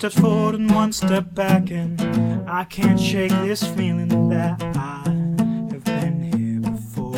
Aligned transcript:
steps 0.00 0.18
forward 0.18 0.54
and 0.54 0.74
one 0.74 0.90
step 0.90 1.34
back, 1.34 1.70
and 1.70 2.00
I 2.48 2.64
can't 2.64 2.98
shake 2.98 3.32
this 3.42 3.62
feeling 3.62 4.30
that 4.30 4.62
I 4.74 5.02
have 5.70 5.84
been 5.84 6.22
here 6.32 6.60
before. 6.70 7.12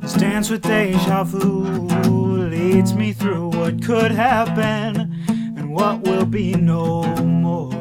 This 0.00 0.14
dance 0.14 0.48
with 0.48 0.62
deja 0.62 1.22
vu 1.24 1.64
leads 2.48 2.94
me 2.94 3.12
through 3.12 3.48
what 3.48 3.84
could 3.84 4.10
have 4.10 4.54
been 4.54 5.12
and 5.28 5.70
what 5.70 6.00
will 6.00 6.24
be 6.24 6.54
no 6.54 7.02
more. 7.26 7.72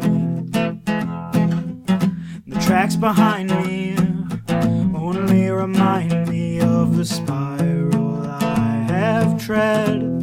The 2.47 2.59
tracks 2.59 2.97
behind 2.97 3.49
me 3.65 3.95
only 4.93 5.49
remind 5.49 6.27
me 6.27 6.59
of 6.59 6.97
the 6.97 7.05
spiral 7.05 8.27
I 8.27 8.85
have 8.89 9.41
tread. 9.41 10.16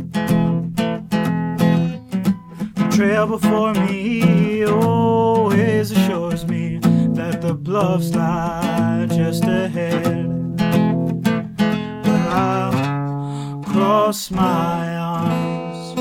Trail 2.95 3.27
before 3.27 3.75
me 3.75 4.65
oh, 4.65 4.81
always 4.81 5.91
assures 5.91 6.47
me 6.47 6.79
that 7.13 7.43
the 7.43 7.53
bluffs 7.53 8.15
lie 8.15 9.07
just 9.11 9.43
ahead. 9.43 10.57
But 12.05 12.21
I'll 12.31 13.63
cross 13.65 14.31
my 14.31 14.97
arms 14.97 15.99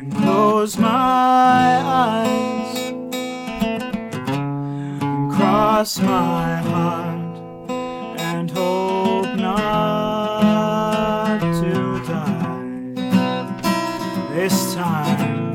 and 0.00 0.12
close 0.16 0.76
my 0.78 1.80
eyes 1.84 2.76
and 5.00 5.32
cross 5.32 6.00
my 6.00 6.56
heart 6.56 7.17
this 14.38 14.72
time. 14.76 15.48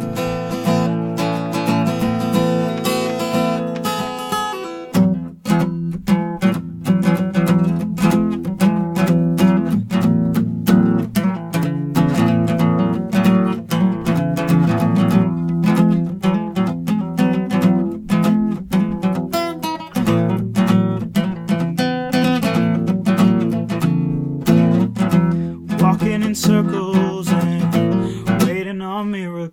walking 25.79 26.23
in 26.23 26.33
circles 26.33 27.29
and 27.29 27.72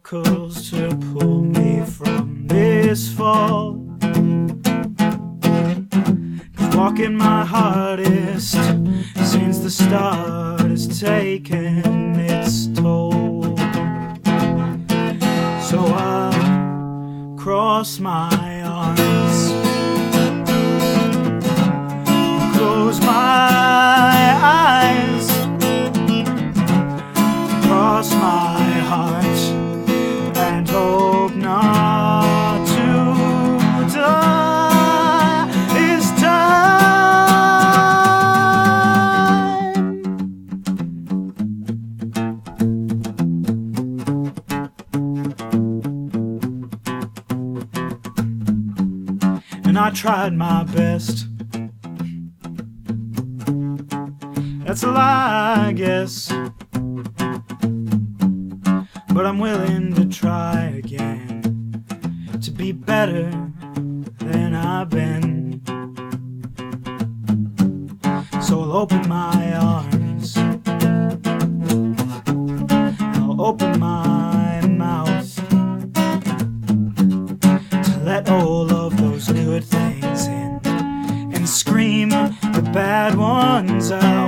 miracles 0.00 0.70
to 0.70 0.88
pull 1.12 1.42
me 1.42 1.84
from 1.84 2.46
this 2.46 3.12
fall. 3.12 3.74
Cause 6.56 6.76
walking 6.76 7.16
my 7.16 7.44
hardest 7.44 8.52
since 9.30 9.58
the 9.58 9.70
start 9.70 10.62
has 10.62 11.00
taken 11.00 12.18
its 12.18 12.68
toll. 12.68 13.56
So 15.68 15.78
I 15.86 17.34
cross 17.36 17.98
my 18.00 18.39
I 49.80 49.90
tried 49.90 50.34
my 50.34 50.64
best. 50.64 51.26
That's 54.64 54.82
a 54.82 54.90
lie, 54.90 55.68
I 55.68 55.72
guess 55.72 56.32
but 59.12 59.26
I'm 59.26 59.38
willing 59.38 59.92
to 59.96 60.06
try 60.06 60.72
again 60.78 61.84
to 62.40 62.50
be 62.50 62.72
better 62.72 63.30
than 64.18 64.54
I've 64.54 64.88
been. 64.88 65.60
So 68.40 68.62
I'll 68.62 68.76
open 68.76 69.08
my 69.08 69.52
arms, 69.56 70.36
I'll 73.16 73.42
open 73.42 73.78
my 73.80 74.66
mouth 74.66 75.34
to 77.84 78.00
let 78.04 78.26
those 78.26 78.72
good 79.60 79.68
things 79.68 80.26
in 80.26 80.60
and 81.34 81.48
scream 81.48 82.08
the 82.08 82.70
bad 82.72 83.16
ones 83.16 83.90
out. 83.90 84.19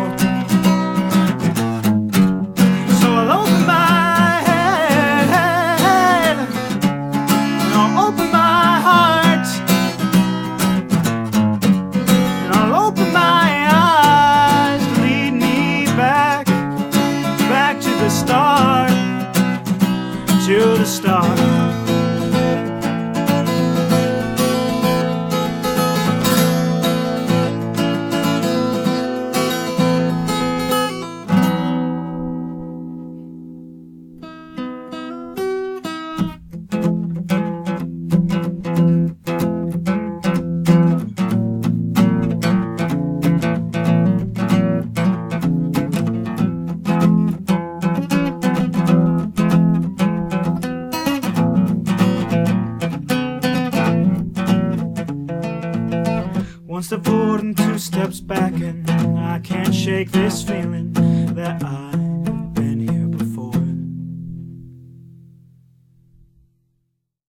Steps 58.13 58.21
back, 58.21 58.53
and 58.61 58.91
I 59.19 59.39
can't 59.39 59.75
shake 59.75 60.11
this 60.11 60.43
feeling 60.43 60.93
that 61.35 61.63
I 61.63 62.12